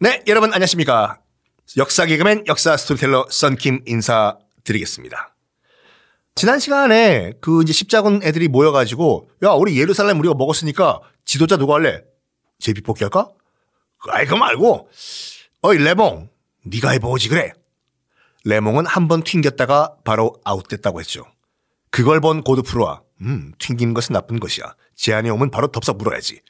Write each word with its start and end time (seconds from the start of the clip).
네, 0.00 0.22
여러분 0.28 0.52
안녕하십니까. 0.52 1.18
역사 1.76 2.06
개그맨 2.06 2.44
역사 2.46 2.76
스토리텔러 2.76 3.26
썬킴 3.30 3.82
인사드리겠습니다. 3.86 5.34
지난 6.34 6.60
시간에 6.60 7.32
그 7.40 7.62
이제 7.62 7.72
십자군 7.72 8.20
애들이 8.22 8.48
모여가지고 8.48 9.28
야 9.42 9.50
우리 9.50 9.78
예루살렘 9.78 10.18
우리가 10.20 10.34
먹었으니까 10.34 11.00
지도자 11.24 11.56
누구 11.56 11.74
할래? 11.74 12.02
제비뽑기 12.60 13.04
할까? 13.04 13.28
아이 14.08 14.24
그거 14.24 14.36
말고 14.36 14.88
어이 15.62 15.78
레몽 15.78 16.30
네가 16.64 16.90
해보지 16.90 17.28
그래. 17.28 17.52
레몽은 18.44 18.86
한 18.86 19.08
번 19.08 19.22
튕겼다가 19.24 19.96
바로 20.04 20.34
아웃됐다고 20.44 21.00
했죠. 21.00 21.24
그걸 21.90 22.20
본 22.20 22.42
고드프루아 22.42 23.02
음 23.22 23.52
튕기는 23.58 23.94
것은 23.94 24.12
나쁜 24.12 24.38
것이야. 24.38 24.74
제안이 24.94 25.28
오면 25.30 25.50
바로 25.50 25.66
덥석 25.68 25.98
물어야지. 25.98 26.40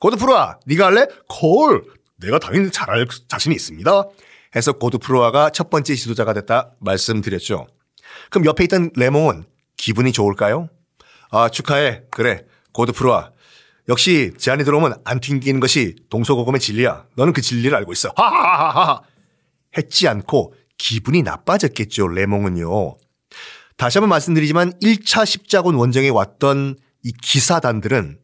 고드프로아 0.00 0.58
네가 0.66 0.86
할래? 0.86 1.06
콜 1.28 1.84
내가 2.20 2.38
당연히 2.38 2.70
잘할 2.70 3.06
자신이 3.28 3.54
있습니다. 3.54 3.90
해서 4.56 4.72
고드프로아가 4.72 5.50
첫 5.50 5.70
번째 5.70 5.94
지도자가 5.94 6.32
됐다 6.34 6.72
말씀드렸죠. 6.80 7.66
그럼 8.30 8.46
옆에 8.46 8.64
있던 8.64 8.90
레몽은 8.96 9.44
기분이 9.76 10.12
좋을까요? 10.12 10.68
아 11.30 11.48
축하해 11.48 12.02
그래 12.10 12.44
고드프로아 12.72 13.30
역시 13.88 14.32
제안이 14.36 14.64
들어오면 14.64 14.94
안 15.04 15.20
튕기는 15.20 15.60
것이 15.60 15.96
동서고금의 16.10 16.60
진리야. 16.60 17.06
너는 17.16 17.32
그 17.32 17.40
진리를 17.40 17.74
알고 17.74 17.92
있어. 17.92 18.12
하하하하 18.16 19.02
했지 19.76 20.08
않고 20.08 20.54
기분이 20.78 21.22
나빠졌겠죠 21.22 22.08
레몽은요. 22.08 22.96
다시 23.76 23.98
한번 23.98 24.10
말씀드리지만 24.10 24.72
1차 24.80 25.24
십자군 25.24 25.76
원정에 25.76 26.08
왔던 26.08 26.76
이 27.02 27.12
기사단들은 27.22 28.18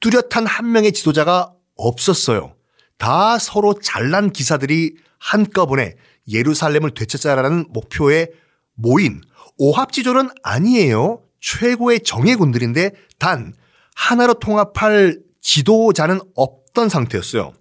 뚜렷한 0.00 0.46
한 0.46 0.72
명의 0.72 0.92
지도자가 0.92 1.52
없었어요. 1.76 2.54
다 2.98 3.38
서로 3.38 3.74
잘난 3.74 4.30
기사들이 4.30 4.96
한꺼번에 5.18 5.96
예루살렘을 6.28 6.92
되찾자라는 6.92 7.66
목표에 7.70 8.28
모인 8.74 9.20
오합지졸은 9.58 10.30
아니에요. 10.42 11.22
최고의 11.40 12.00
정예군들인데 12.00 12.92
단 13.18 13.54
하나로 13.94 14.34
통합할 14.34 15.20
지도자는 15.40 16.20
없던 16.34 16.88
상태였어요. 16.88 17.52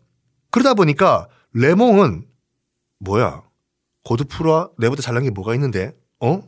그러다 0.52 0.74
보니까 0.74 1.28
레몽은 1.54 2.26
뭐야 3.00 3.44
고드프로와 4.04 4.70
내보다 4.78 5.02
잘난 5.02 5.24
게 5.24 5.30
뭐가 5.30 5.54
있는데 5.56 5.94
어? 6.20 6.42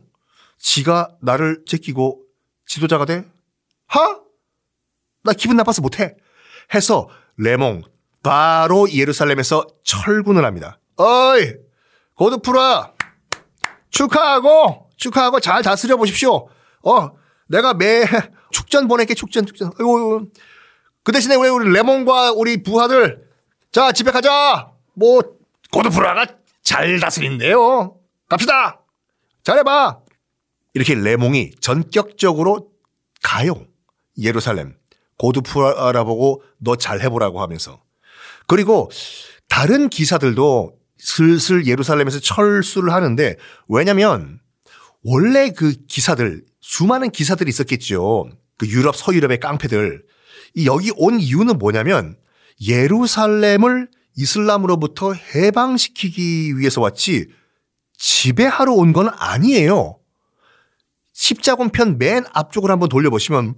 지가 0.58 1.16
나를 1.20 1.62
제끼고 1.66 2.22
지도자가 2.66 3.04
돼? 3.04 3.24
하? 3.86 4.20
나 5.22 5.32
기분 5.32 5.56
나빠서 5.56 5.82
못해. 5.82 6.16
해서 6.74 7.08
레몽 7.36 7.82
바로 8.26 8.90
예루살렘에서 8.90 9.64
철군을 9.84 10.44
합니다. 10.44 10.80
어이 10.96 11.52
고드프라 12.16 12.92
축하하고 13.90 14.90
축하하고 14.96 15.38
잘 15.38 15.62
다스려 15.62 15.96
보십시오. 15.96 16.48
어 16.82 17.10
내가 17.46 17.72
매 17.72 18.04
축전 18.50 18.88
보낼게 18.88 19.14
축전 19.14 19.46
축전. 19.46 19.70
아이고 19.78 20.22
그 21.04 21.12
대신에 21.12 21.36
우리 21.36 21.50
우리 21.50 21.70
레몬과 21.70 22.32
우리 22.32 22.64
부하들 22.64 23.28
자 23.70 23.92
집에 23.92 24.10
가자. 24.10 24.72
뭐 24.94 25.20
고드프라가 25.70 26.26
잘 26.64 26.98
다스린대요. 26.98 27.96
갑시다. 28.28 28.80
잘해봐. 29.44 30.00
이렇게 30.74 30.96
레몽이 30.96 31.52
전격적으로 31.60 32.72
가요. 33.22 33.66
예루살렘. 34.18 34.76
고드프라 35.16 36.02
보고 36.02 36.42
너 36.58 36.74
잘해보라고 36.74 37.40
하면서. 37.40 37.85
그리고 38.46 38.90
다른 39.48 39.88
기사들도 39.88 40.76
슬슬 40.98 41.66
예루살렘에서 41.66 42.20
철수를 42.20 42.92
하는데 42.92 43.36
왜냐면 43.68 44.40
원래 45.04 45.50
그 45.50 45.74
기사들 45.88 46.44
수많은 46.60 47.10
기사들이 47.10 47.48
있었겠죠. 47.48 48.28
그 48.58 48.66
유럽 48.68 48.96
서유럽의 48.96 49.38
깡패들 49.40 50.02
이 50.54 50.66
여기 50.66 50.90
온 50.96 51.20
이유는 51.20 51.58
뭐냐면 51.58 52.16
예루살렘을 52.66 53.88
이슬람으로부터 54.16 55.12
해방시키기 55.12 56.58
위해서 56.58 56.80
왔지 56.80 57.28
지배하러 57.98 58.72
온 58.72 58.92
건 58.92 59.10
아니에요. 59.10 59.98
십자군 61.12 61.70
편 61.70 61.98
맨 61.98 62.24
앞쪽을 62.32 62.70
한번 62.70 62.88
돌려보시면 62.88 63.54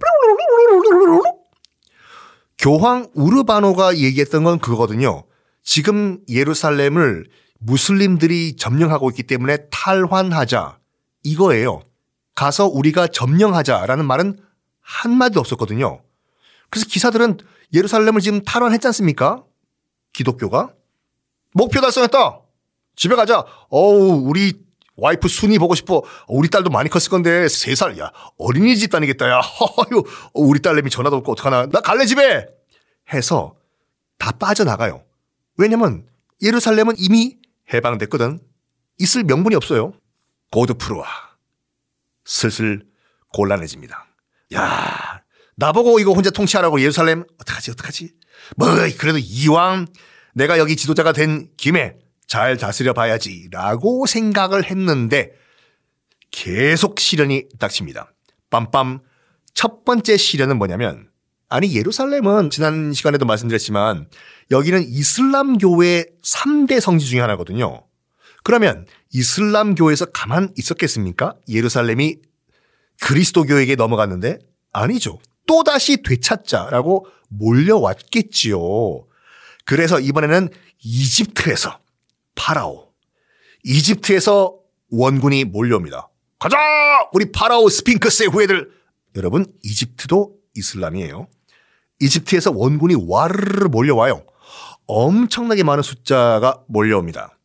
교황 2.59 3.07
우르바노가 3.13 3.97
얘기했던 3.97 4.43
건 4.43 4.59
그거거든요. 4.59 5.23
지금 5.63 6.19
예루살렘을 6.27 7.25
무슬림들이 7.59 8.55
점령하고 8.57 9.09
있기 9.09 9.23
때문에 9.23 9.69
탈환하자. 9.71 10.77
이거예요. 11.23 11.81
가서 12.35 12.67
우리가 12.67 13.07
점령하자라는 13.07 14.05
말은 14.05 14.37
한마디도 14.81 15.39
없었거든요. 15.39 16.01
그래서 16.69 16.85
기사들은 16.87 17.39
예루살렘을 17.73 18.21
지금 18.21 18.41
탈환했지 18.43 18.87
않습니까? 18.87 19.43
기독교가. 20.13 20.73
목표 21.53 21.81
달성했다. 21.81 22.41
집에 22.95 23.15
가자. 23.15 23.45
어우, 23.69 24.27
우리 24.27 24.53
와이프 25.01 25.27
순이 25.27 25.57
보고 25.59 25.75
싶어. 25.75 26.01
우리 26.27 26.49
딸도 26.49 26.69
많이 26.69 26.89
컸을 26.89 27.09
건데 27.09 27.47
세 27.47 27.75
살. 27.75 27.97
야 27.99 28.11
어린이집 28.37 28.91
다니겠다. 28.91 29.29
야 29.29 29.39
허유 29.39 30.03
우리 30.33 30.61
딸내미 30.61 30.89
전화도 30.89 31.17
없고 31.17 31.33
어떡하나. 31.33 31.67
나 31.67 31.81
갈래 31.81 32.05
집에. 32.05 32.47
해서 33.13 33.55
다 34.17 34.31
빠져나가요. 34.31 35.03
왜냐면 35.57 36.07
예루살렘은 36.41 36.95
이미 36.97 37.37
해방됐거든. 37.73 38.39
있을 38.99 39.23
명분이 39.23 39.55
없어요. 39.55 39.93
고드프로와 40.51 41.07
슬슬 42.25 42.85
곤란해집니다. 43.33 44.07
야 44.55 45.21
나보고 45.55 45.99
이거 45.99 46.13
혼자 46.13 46.29
통치하라고 46.29 46.81
예루살렘 46.81 47.25
어떡하지 47.41 47.71
어떡하지. 47.71 48.13
뭐 48.55 48.67
그래도 48.97 49.17
이왕 49.17 49.87
내가 50.33 50.57
여기 50.57 50.75
지도자가 50.75 51.11
된 51.11 51.49
김에 51.57 51.95
잘 52.29 52.57
다스려 52.57 52.93
봐야지 52.93 53.49
라고 53.51 54.05
생각을 54.05 54.63
했는데 54.63 55.31
계속 56.29 56.99
시련이 56.99 57.45
닥칩니다. 57.57 58.13
빰빰 58.51 59.01
첫 59.55 59.83
번째 59.83 60.15
시련은 60.15 60.59
뭐냐면 60.59 61.09
아니 61.49 61.75
예루살렘은 61.75 62.51
지난 62.51 62.93
시간에도 62.93 63.25
말씀드렸지만 63.25 64.07
여기는 64.51 64.83
이슬람교의 64.87 66.05
3대 66.23 66.79
성지 66.79 67.07
중에 67.07 67.19
하나거든요. 67.19 67.83
그러면 68.43 68.85
이슬람교에서 69.11 70.05
가만 70.05 70.53
있었겠습니까? 70.55 71.33
예루살렘이 71.49 72.17
그리스도교에게 73.01 73.75
넘어갔는데 73.75 74.37
아니죠. 74.71 75.17
또다시 75.47 76.03
되찾자라고 76.03 77.07
몰려왔겠지요. 77.29 78.59
그래서 79.65 79.99
이번에는 79.99 80.49
이집트에서 80.83 81.79
파라오, 82.43 82.87
이집트에서 83.65 84.55
원군이 84.91 85.43
몰려옵니다. 85.43 86.07
가자! 86.39 86.57
우리 87.11 87.31
파라오 87.33 87.67
스핑크스의 87.67 88.29
후예들. 88.29 88.71
여러분, 89.17 89.45
이집트도 89.61 90.35
이슬람이에요. 90.55 91.27
이집트에서 91.99 92.51
원군이 92.55 92.95
와르르 93.07 93.67
몰려와요. 93.67 94.25
엄청나게 94.87 95.63
많은 95.63 95.83
숫자가 95.83 96.63
몰려옵니다. 96.69 97.37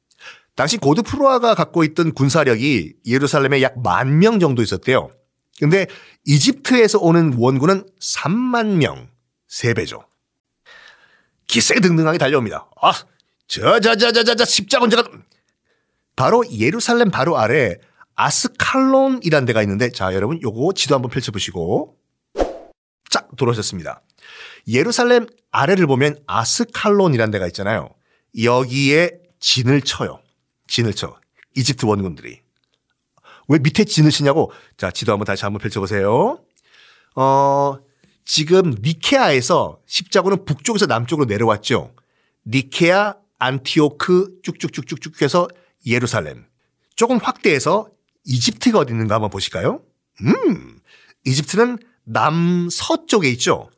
당시 0.54 0.77
고드 0.78 1.03
프로아가 1.03 1.56
갖고 1.56 1.83
있던 1.83 2.15
군사력이 2.15 2.94
예루살렘에 3.04 3.60
약 3.62 3.77
만 3.78 4.19
명 4.21 4.38
정도 4.38 4.62
있었대요. 4.62 5.10
근데 5.59 5.87
이집트에서 6.25 7.00
오는 7.00 7.34
원군은 7.37 7.84
3만 8.00 8.77
명, 8.77 9.09
3배죠. 9.51 10.04
기세 11.48 11.74
등등하게 11.80 12.19
달려옵니다. 12.19 12.71
아, 12.80 12.92
저자자자자자 13.49 14.45
십자군자가 14.45 15.11
바로 16.17 16.45
예루살렘 16.51 17.11
바로 17.11 17.39
아래 17.39 17.77
아스칼론이라는 18.17 19.47
데가 19.47 19.63
있는데 19.63 19.91
자 19.91 20.15
여러분 20.15 20.41
요거 20.43 20.73
지도 20.75 20.95
한번 20.95 21.11
펼쳐보시고 21.11 21.97
쫙 23.11 23.29
돌아오셨습니다. 23.37 24.03
예루살렘 24.69 25.27
아래를 25.51 25.87
보면 25.87 26.19
아스칼론이라는 26.27 27.31
데가 27.31 27.47
있잖아요. 27.49 27.91
여기에 28.43 29.19
진을 29.41 29.83
쳐요. 29.83 30.21
진을 30.67 30.95
쳐. 30.95 31.19
이집트 31.57 31.87
원군들이. 31.87 32.41
왜 33.49 33.59
밑에 33.59 33.85
진을 33.85 34.11
치냐고? 34.11 34.51
자, 34.77 34.91
지도 34.91 35.13
한번 35.13 35.27
다시 35.27 35.45
한번 35.45 35.61
펼쳐보세요. 35.61 36.41
어, 37.15 37.77
지금 38.25 38.75
니케아에서 38.83 39.81
십자군은 39.87 40.45
북쪽에서 40.45 40.87
남쪽으로 40.87 41.27
내려왔죠. 41.27 41.95
니케아, 42.47 43.17
안티오크 43.39 44.41
쭉쭉쭉쭉쭉 44.42 45.22
해서 45.22 45.48
예루살렘. 45.86 46.47
조금 46.97 47.19
확대해서 47.19 47.89
이집트가 48.25 48.81
어디 48.81 48.92
있는가 48.92 49.16
한번 49.16 49.31
보실까요? 49.31 49.83
음, 50.22 50.78
이집트는 51.25 51.78
남서쪽에 52.04 53.28
있죠. 53.33 53.71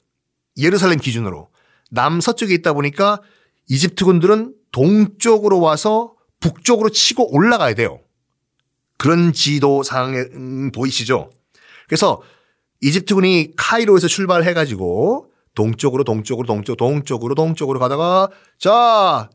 예루살렘 0.56 0.98
기준으로. 0.98 1.48
남서쪽에 1.90 2.54
있다 2.54 2.72
보니까 2.72 3.20
이집트군들은 3.68 4.54
동쪽으로 4.72 5.60
와서 5.60 6.14
북쪽으로 6.40 6.90
치고 6.90 7.34
올라가야 7.34 7.74
돼요. 7.74 8.00
그런 8.98 9.32
지도 9.32 9.82
상황에 9.82 10.18
음, 10.34 10.70
보이시죠? 10.72 11.30
그래서 11.86 12.22
이집트군이 12.82 13.52
카이로에서 13.56 14.08
출발해가지고 14.08 15.32
동쪽으로 15.54 16.04
동쪽으로 16.04 16.46
동쪽 16.46 16.76
동쪽으로 16.76 17.34
동쪽으로 17.34 17.78
가다가 17.78 18.28
자 18.58 19.30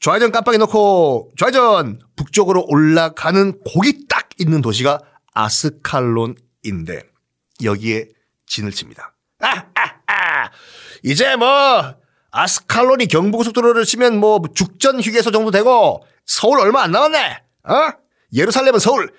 좌회전 0.00 0.30
깜빡이 0.30 0.58
넣고 0.58 1.30
좌회전 1.38 1.98
북쪽으로 2.16 2.64
올라가는 2.68 3.58
고기 3.64 4.06
딱 4.08 4.28
있는 4.38 4.60
도시가 4.60 5.00
아스칼론인데 5.34 7.02
여기에 7.64 8.08
진을 8.46 8.70
칩니다. 8.72 9.14
아, 9.40 9.48
아, 9.74 9.82
아. 10.06 10.50
이제 11.02 11.36
뭐 11.36 11.94
아스칼론이 12.30 13.06
경부고속도로를 13.08 13.84
치면 13.84 14.18
뭐 14.18 14.40
죽전 14.54 15.00
휴게소 15.00 15.30
정도 15.30 15.50
되고 15.50 16.04
서울 16.26 16.60
얼마 16.60 16.82
안 16.82 16.92
남았네. 16.92 17.42
어? 17.64 17.92
예루살렘은 18.32 18.78
서울. 18.78 19.12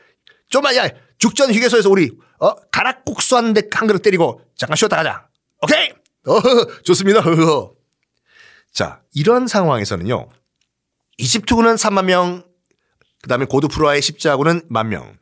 좀만 0.49 0.75
야 0.75 0.87
죽전 1.17 1.51
휴게소에서 1.53 1.89
우리 1.89 2.11
어 2.39 2.53
가락국수 2.71 3.35
한 3.35 3.53
대 3.53 3.67
한 3.73 3.87
그릇 3.87 4.01
때리고 4.01 4.41
잠깐 4.55 4.75
쉬었다 4.75 4.97
가자. 4.97 5.27
오케이. 5.63 5.89
어 6.27 6.39
좋습니다. 6.83 7.21
자 8.71 9.01
이런 9.13 9.47
상황에서는요. 9.47 10.29
이집트군은 11.17 11.75
3만 11.75 12.05
명, 12.05 12.43
그 13.21 13.29
다음에 13.29 13.45
고드프로아의 13.45 14.01
십자군은 14.01 14.61
만 14.69 14.89
명. 14.89 15.17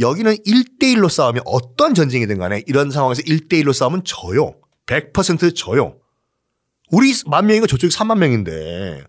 여기는 0.00 0.36
1대1로 0.36 1.10
싸우면 1.10 1.42
어떤 1.44 1.94
전쟁이든 1.94 2.38
간에 2.38 2.62
이런 2.66 2.90
상황에서 2.90 3.22
1대1로 3.22 3.72
싸우면 3.72 4.04
져요. 4.04 4.54
100% 4.86 5.54
져요. 5.54 5.98
우리 6.90 7.12
만 7.26 7.46
명이고 7.46 7.66
저쪽이 7.66 7.94
3만 7.94 8.18
명인데 8.18 9.04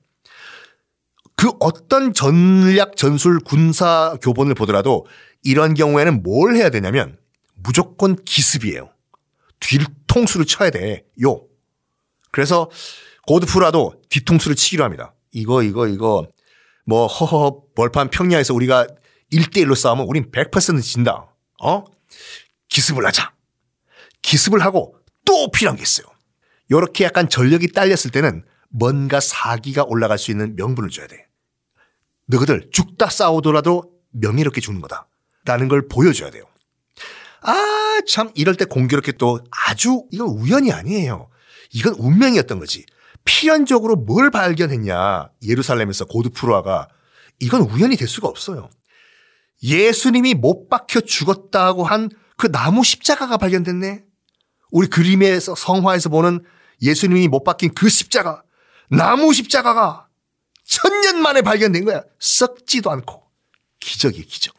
그 1.35 1.51
어떤 1.59 2.13
전략, 2.13 2.97
전술, 2.97 3.39
군사 3.39 4.17
교본을 4.21 4.55
보더라도 4.55 5.05
이런 5.43 5.75
경우에는 5.75 6.23
뭘 6.23 6.55
해야 6.55 6.69
되냐면 6.69 7.17
무조건 7.53 8.15
기습이에요. 8.15 8.89
뒤통수를 9.59 10.45
쳐야 10.45 10.71
돼. 10.71 11.05
요. 11.23 11.43
그래서 12.31 12.69
고드프라도 13.27 14.01
뒤통수를 14.09 14.55
치기로 14.55 14.83
합니다. 14.83 15.13
이거, 15.37 15.61
이거, 15.61 15.87
이거, 15.87 16.27
뭐, 16.83 17.05
허허, 17.05 17.61
벌판 17.75 18.09
평야에서 18.09 18.55
우리가 18.55 18.87
1대1로 19.31 19.75
싸우면 19.75 20.07
우린 20.07 20.31
100% 20.31 20.81
진다. 20.81 21.27
어? 21.61 21.83
기습을 22.69 23.05
하자. 23.05 23.33
기습을 24.23 24.63
하고 24.63 24.95
또 25.25 25.51
필요한 25.51 25.77
게 25.77 25.83
있어요. 25.83 26.07
요렇게 26.71 27.03
약간 27.03 27.29
전력이 27.29 27.71
딸렸을 27.71 28.11
때는 28.11 28.43
뭔가 28.69 29.19
사기가 29.19 29.83
올라갈 29.83 30.17
수 30.17 30.31
있는 30.31 30.55
명분을 30.55 30.89
줘야 30.89 31.05
돼. 31.07 31.27
너희들 32.25 32.69
죽다 32.71 33.09
싸우더라도 33.09 33.91
명예롭게 34.11 34.59
죽는 34.59 34.81
거다. 34.81 35.07
라는 35.45 35.67
걸 35.67 35.87
보여줘야 35.87 36.31
돼요. 36.31 36.45
아, 37.41 38.01
참, 38.07 38.31
이럴 38.33 38.55
때 38.55 38.65
공교롭게 38.65 39.13
또 39.13 39.39
아주, 39.51 40.05
이건 40.11 40.29
우연이 40.29 40.71
아니에요. 40.71 41.29
이건 41.73 41.93
운명이었던 41.93 42.59
거지. 42.59 42.85
필연적으로 43.25 43.95
뭘 43.95 44.31
발견했냐. 44.31 45.29
예루살렘에서 45.43 46.05
고드프로아가. 46.05 46.87
이건 47.39 47.61
우연이 47.61 47.95
될 47.95 48.07
수가 48.07 48.27
없어요. 48.27 48.69
예수님이 49.63 50.33
못 50.33 50.69
박혀 50.69 51.01
죽었다고 51.01 51.83
한 51.83 52.09
그 52.37 52.51
나무 52.51 52.83
십자가가 52.83 53.37
발견됐네. 53.37 54.05
우리 54.71 54.87
그림에서 54.87 55.55
성화에서 55.55 56.09
보는 56.09 56.45
예수님이 56.81 57.27
못 57.27 57.43
박힌 57.43 57.73
그 57.73 57.89
십자가. 57.89 58.43
나무 58.89 59.33
십자가가 59.33 60.07
천년 60.63 61.21
만에 61.21 61.41
발견된 61.41 61.83
거야. 61.83 62.03
썩지도 62.19 62.91
않고. 62.91 63.23
기적이 63.79 64.23
기적. 64.25 64.55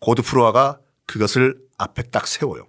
고드프로아가 0.00 0.78
그것을 1.06 1.58
앞에 1.76 2.04
딱 2.10 2.26
세워요. 2.26 2.66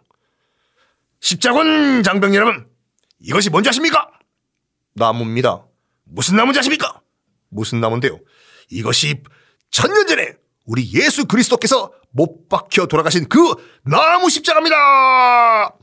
십자군 1.19 2.04
장병 2.04 2.36
여러분, 2.36 2.68
이것이 3.19 3.50
뭔지 3.50 3.69
아십니까? 3.69 4.10
나무입니다. 4.95 5.65
무슨 6.06 6.38
나무인지 6.38 6.59
아십니까? 6.59 7.01
무슨 7.50 7.80
나무인데요? 7.81 8.19
이것이 8.69 9.21
천년 9.69 10.07
전에 10.07 10.33
우리 10.65 10.92
예수 10.94 11.25
그리스도께서 11.25 11.92
못 12.12 12.47
박혀 12.47 12.86
돌아가신 12.88 13.27
그 13.27 13.39
나무 13.83 14.30
십자가입니다! 14.30 15.75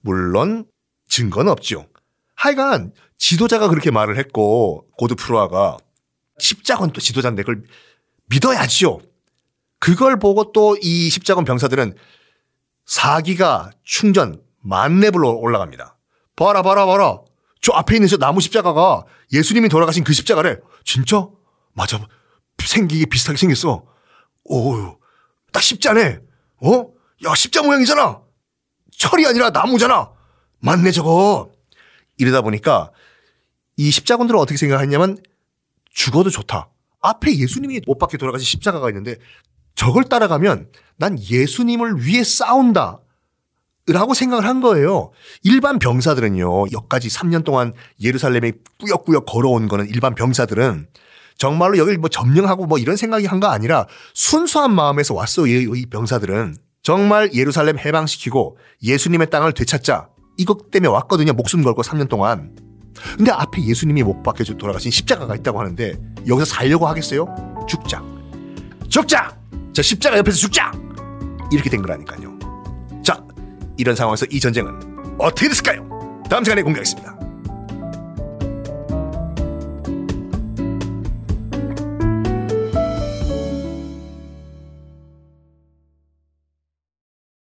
물론 0.00 0.66
증거는 1.08 1.50
없죠. 1.50 1.86
하여간 2.36 2.92
지도자가 3.18 3.68
그렇게 3.68 3.90
말을 3.90 4.18
했고 4.18 4.86
고드프로아가 4.98 5.78
십자군 6.38 6.92
또 6.92 7.00
지도자인데 7.00 7.42
그걸 7.42 7.64
믿어야죠. 8.26 9.00
그걸 9.78 10.18
보고 10.18 10.52
또 10.52 10.76
이 10.82 11.08
십자군 11.08 11.44
병사들은 11.44 11.94
사기가 12.84 13.70
충전 13.82 14.42
만렙으로 14.62 15.38
올라갑니다. 15.38 15.96
봐라 16.36 16.62
봐라 16.62 16.84
봐라. 16.84 17.20
저 17.66 17.72
앞에 17.72 17.96
있는 17.96 18.06
저 18.06 18.16
나무 18.16 18.40
십자가가 18.40 19.04
예수님이 19.32 19.68
돌아가신 19.68 20.04
그 20.04 20.12
십자가래. 20.12 20.58
진짜? 20.84 21.26
맞아. 21.72 21.98
생기게 22.64 23.06
비슷하게 23.06 23.36
생겼어. 23.36 23.84
오, 24.44 24.98
딱 25.52 25.60
십자네. 25.60 26.20
어? 26.62 26.86
야, 27.24 27.34
십자 27.34 27.64
모양이잖아. 27.64 28.20
철이 28.96 29.26
아니라 29.26 29.50
나무잖아. 29.50 30.12
맞네, 30.60 30.92
저거. 30.92 31.50
이러다 32.18 32.42
보니까 32.42 32.92
이 33.76 33.90
십자군들은 33.90 34.38
어떻게 34.38 34.56
생각했냐면 34.56 35.18
죽어도 35.90 36.30
좋다. 36.30 36.70
앞에 37.00 37.36
예수님이 37.36 37.80
못 37.84 37.98
박혀 37.98 38.16
돌아가신 38.16 38.44
십자가가 38.44 38.90
있는데 38.90 39.16
저걸 39.74 40.04
따라가면 40.04 40.70
난 40.98 41.18
예수님을 41.18 42.04
위해 42.04 42.22
싸운다. 42.22 43.00
라고 43.88 44.14
생각을 44.14 44.44
한 44.44 44.60
거예요. 44.60 45.12
일반 45.44 45.78
병사들은요, 45.78 46.66
여기까지 46.72 47.08
3년 47.08 47.44
동안 47.44 47.72
예루살렘에 48.00 48.52
꾸역꾸역 48.80 49.26
걸어온 49.26 49.68
거는 49.68 49.88
일반 49.88 50.14
병사들은 50.14 50.88
정말로 51.38 51.78
여기를 51.78 51.98
뭐 51.98 52.08
점령하고 52.08 52.66
뭐 52.66 52.78
이런 52.78 52.96
생각이 52.96 53.26
한 53.26 53.40
거 53.40 53.46
아니라 53.48 53.86
순수한 54.14 54.74
마음에서 54.74 55.14
왔어, 55.14 55.46
이 55.46 55.86
병사들은. 55.86 56.56
정말 56.82 57.32
예루살렘 57.34 57.78
해방시키고 57.78 58.58
예수님의 58.82 59.30
땅을 59.30 59.52
되찾자. 59.52 60.08
이것 60.38 60.70
때문에 60.70 60.88
왔거든요. 60.92 61.32
목숨 61.32 61.62
걸고 61.62 61.82
3년 61.82 62.08
동안. 62.08 62.56
근데 63.16 63.30
앞에 63.30 63.62
예수님이 63.62 64.02
못 64.02 64.22
박혀 64.22 64.44
돌아가신 64.44 64.90
십자가가 64.90 65.34
있다고 65.36 65.60
하는데 65.60 65.94
여기서 66.26 66.44
살려고 66.46 66.86
하겠어요? 66.86 67.26
죽자. 67.68 68.02
죽자! 68.88 69.36
저 69.72 69.82
십자가 69.82 70.16
옆에서 70.18 70.36
죽자! 70.38 70.72
이렇게 71.52 71.68
된 71.68 71.82
거라니까요. 71.82 72.35
자, 73.76 73.82
이런 73.82 73.94
상황에서 73.94 74.26
이 74.30 74.40
전쟁은 74.40 75.16
어떻게 75.18 75.48
됐을까요? 75.48 75.88
다음 76.28 76.44
시간에 76.44 76.62
공개하겠습니다. 76.62 77.15